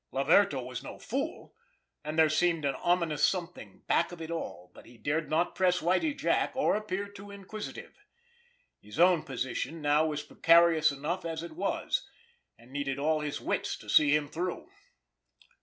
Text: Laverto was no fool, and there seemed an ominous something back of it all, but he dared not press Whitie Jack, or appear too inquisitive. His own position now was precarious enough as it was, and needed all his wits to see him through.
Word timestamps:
Laverto 0.11 0.65
was 0.65 0.81
no 0.81 0.97
fool, 0.97 1.53
and 2.03 2.17
there 2.17 2.27
seemed 2.27 2.65
an 2.65 2.73
ominous 2.81 3.23
something 3.23 3.83
back 3.85 4.11
of 4.11 4.19
it 4.19 4.31
all, 4.31 4.71
but 4.73 4.87
he 4.87 4.97
dared 4.97 5.29
not 5.29 5.53
press 5.53 5.79
Whitie 5.79 6.15
Jack, 6.15 6.53
or 6.55 6.75
appear 6.75 7.07
too 7.07 7.29
inquisitive. 7.29 7.93
His 8.81 8.99
own 8.99 9.21
position 9.21 9.79
now 9.79 10.07
was 10.07 10.23
precarious 10.23 10.91
enough 10.91 11.23
as 11.23 11.43
it 11.43 11.51
was, 11.51 12.09
and 12.57 12.71
needed 12.71 12.97
all 12.97 13.19
his 13.19 13.39
wits 13.39 13.77
to 13.77 13.91
see 13.91 14.15
him 14.15 14.27
through. 14.27 14.71